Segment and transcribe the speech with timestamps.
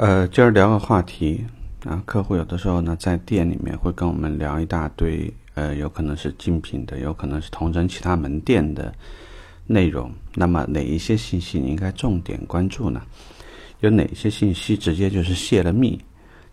[0.00, 1.44] 呃，今儿聊个话题
[1.84, 8.90] 啊，客户有的时候呢在店里面会跟我们聊一大堆，呃，有可能是竞品的，有可能是同城其他门店的
[9.66, 10.10] 内容。
[10.34, 13.02] 那么哪一些信息你应该重点关注呢？
[13.80, 16.00] 有哪些信息直接就是泄了密？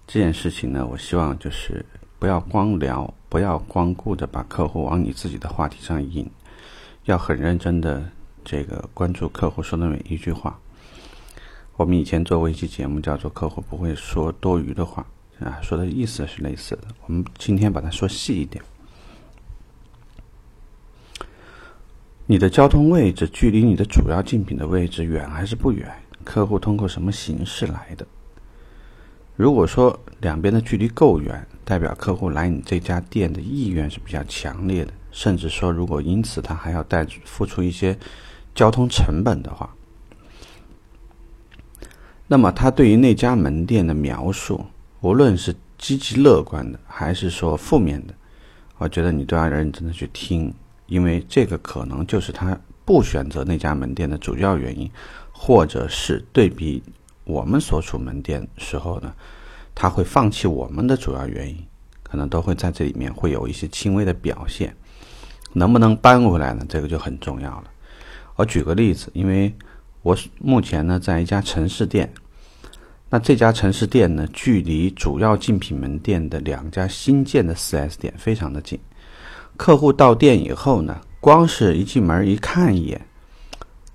[0.06, 1.86] 这件事情呢，我希望就是
[2.20, 6.30] 不要光聊，不要光顾着把客户往你自己的话题上引，
[7.06, 8.04] 要很认真的
[8.44, 10.60] 这个关注客户说的每一句话。
[11.78, 15.06] 我们以前做过一期节目，叫做“客户不会说多余的话”，
[15.40, 16.88] 啊，说的意思是类似的。
[17.06, 18.64] 我们今天把它说细一点。
[22.26, 25.88] 你的交通位置距离你的主要竞品的位置远还是不远？
[26.26, 28.06] 客户通过什么形式来的？
[29.36, 37.96] 如果说两边的距离够远，代表客户来你这家店的意愿是比较强烈的，甚至说如果因此他还要带付出一些
[38.56, 39.72] 交通成本的话。
[42.30, 44.66] 那么，他对于那家门店的描述，
[45.00, 48.14] 无论是积极乐观的，还是说负面的，
[48.80, 50.54] 我觉得你都要认真的去听，
[50.88, 54.92] 因为这个可能就是他不选择那家门店的主要原因，
[55.32, 56.84] 或者是对比
[57.24, 59.14] 我们所处门店时候呢，
[59.74, 61.58] 他会放弃我们的主要原因，
[62.04, 64.76] 可能都会在这里面会有一些轻微的表现，
[65.54, 66.66] 能不能搬回来呢？
[66.68, 67.64] 这个就很重要了。
[68.36, 69.56] 我举个例子，因为。
[70.08, 72.10] 我目前呢，在一家城市店，
[73.10, 78.80] 那这家城市店呢，距离主要竞品门店的两家新建的 4S 店非常的近。
[79.58, 83.06] 客户到店以后呢，光是一进门一看一眼，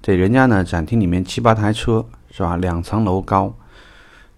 [0.02, 2.58] 这人家呢展厅里面七八台车是吧？
[2.58, 3.56] 两层楼高，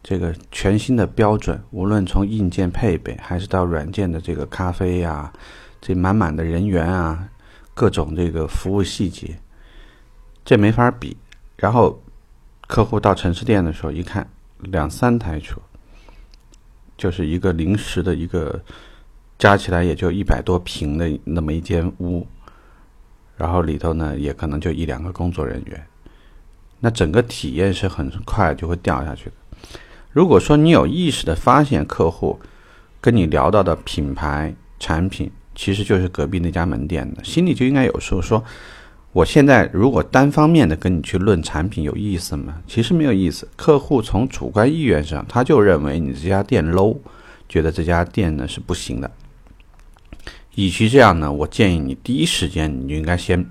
[0.00, 5.33] 这个全新的标准，无论从硬件配备还是到软件的这个咖啡呀，
[5.80, 7.28] 这满满的人员啊，
[7.75, 9.36] 各种这个服务细节，
[10.45, 11.17] 这没法比。
[11.57, 12.03] 然后，
[12.67, 15.61] 客户到城市店的时候一看，两三台车，
[16.97, 18.61] 就是一个临时的一个，
[19.39, 22.27] 加起来也就一百多平的那么一间屋，
[23.37, 25.87] 然后里头呢也可能就一两个工作人员，
[26.81, 29.69] 那整个体验是很快就会掉下去的。
[30.11, 32.41] 如果说你有意识的发现客户
[33.01, 38.43] 跟你聊到的品牌产品其实就是隔壁那家门店的，心里就应该有数，说。
[39.14, 42.61] 我现在如果单方面的跟你去论产品有意思吗？
[42.67, 43.48] 其实没有意思。
[43.55, 46.98] 客户从主观意愿上，他就认为你这家店 low，
[47.48, 49.08] 觉得这家店呢是不行的。
[50.57, 53.47] 与其这样呢，我建议你第一时间你就应该先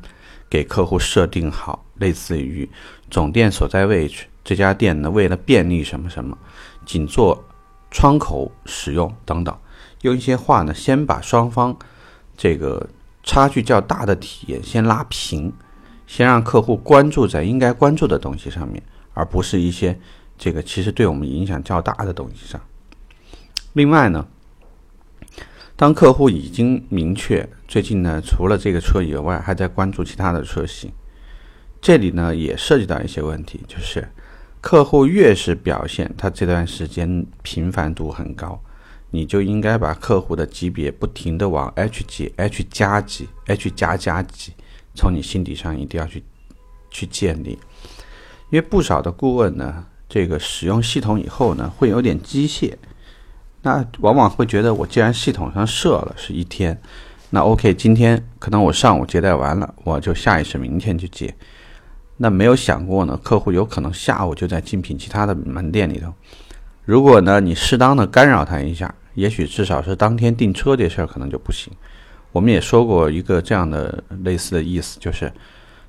[0.50, 2.69] 给客户设定好，类似于
[3.09, 6.38] 总店所在位置，这家店呢为了便利什么什么，
[6.85, 7.41] 仅做
[7.90, 9.57] 窗口使用等等，
[10.01, 11.74] 用一些话呢先把双方
[12.35, 12.85] 这个。
[13.23, 15.51] 差距较大的体验先拉平，
[16.06, 19.97] 先让客户关注在应该关注的东西上面，而不是一些
[20.38, 22.59] 这个其实对我们影响较大的东西上。
[23.72, 24.28] 另外呢，
[25.75, 30.91] 当客户已经明确最近呢除了这个车以外还在关注其他的车型，
[31.81, 34.07] 这里呢也涉及到一些问题，就是
[34.59, 38.62] 客户越是表现他这段时间频繁度很高。
[39.16, 44.51] 你就应该把客户的级别不停的往 H 级、H 加级、H 加加级，
[44.96, 46.24] 从你心底上一定要去
[46.90, 47.51] 去建立，
[48.50, 52.74] 因为不少的顾问呢，这个使用系统以后呢，会有点机械，
[53.62, 56.75] 那往往会觉得我既然系统上设了是一天，
[57.30, 61.31] 那 OK，今天可能我上午接待完了，我就下意识明天去接，
[62.18, 66.12] 那没有想过呢，客户有可能下午就在竞品其他的门店里头，
[66.84, 68.91] 如果呢你适当的干扰他一下。
[69.13, 71.72] 也许至少是当天订车这事儿可能就不行。
[72.31, 75.31] 我们也说过一个这样的类似的意思，就是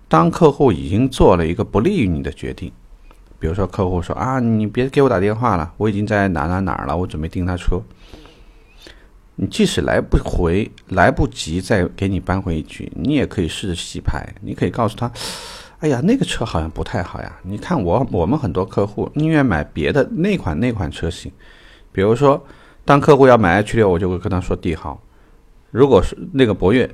[0.09, 2.71] 当客户已经做了一个不利于你的决定，
[3.39, 7.81] 比如说客户说啊，你别给我打电话了，我已经在哪哪哪儿了，我准备订他车。
[9.37, 14.29] 你即使来不回，来不及再给你扳回一局，你也可以试着洗牌。
[14.43, 15.11] 你可以告诉他，
[15.79, 17.39] 哎呀，那个车好像不太好呀。
[17.43, 21.32] 你看我我们很多客户宁愿买别的那款那款车型，
[21.91, 22.44] 比如说。
[22.85, 25.01] 当客户要买 H 六，我就会跟他说帝豪。
[25.71, 26.89] 如果是那个博越，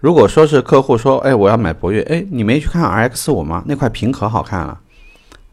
[0.00, 3.62] 如果说是客户说，哎，我要买博越，哎，你没去看 RX 五吗？
[3.66, 4.80] 那块屏可好看了。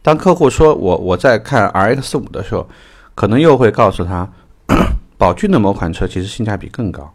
[0.02, 2.68] 当客户说我我在看 RX 五的时候，
[3.16, 4.28] 可能又会告诉他，
[5.18, 7.14] 宝骏的某款车其实性价比更高。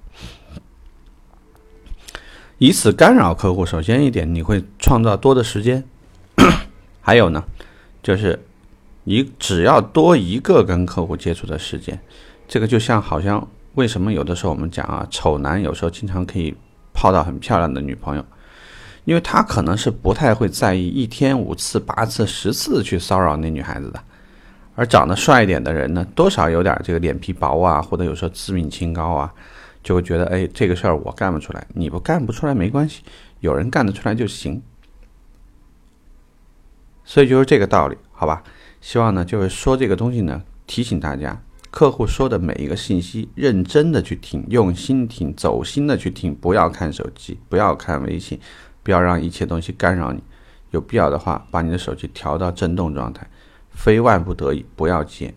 [2.58, 5.82] 以此干扰客户，首先一点，你会创造多的时间。
[7.00, 7.42] 还有呢，
[8.02, 8.38] 就是
[9.04, 11.98] 你只要多一个跟客户接触的时间。
[12.50, 16.52] 这个就像好像为什么有的时候我们讲啊，丑男有时候经常可以
[16.92, 18.26] 泡到很漂亮的女朋友，
[19.04, 24.02] 因为他可能是不太会在意一天五次、八次、十次去骚扰那女孩子的，
[24.74, 29.32] 而长得帅一点的人呢，多少有点这个脸皮薄啊，或者有时候自命清高啊，
[29.84, 33.04] 就会觉得，哎，这个事儿我干不出来，你不干不出来没关系，
[33.38, 34.60] 有人干得出来就行。
[37.04, 38.42] 所以就是这个道理，好吧？
[38.80, 48.40] 希望呢，就是说这个东西呢，提醒大家，客户说的每一个信息，认真的去听，用心听，走心的去听，不要看手机，不要看微信，
[48.82, 50.22] 不要让一切东西干扰你。
[50.70, 53.28] 有必要的话，把你的手机调到震动状态。
[53.70, 55.32] 非万不得已不要接。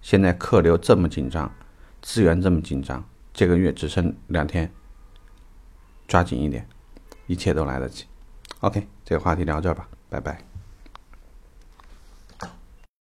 [0.00, 1.52] 现在客流这么紧张，
[2.00, 3.04] 资源这么紧张，
[3.34, 4.72] 这个月只剩两天，
[6.06, 6.66] 抓紧一点，
[7.26, 8.04] 一切都来得及。
[8.60, 10.51] OK，这个话题聊这儿吧，拜拜。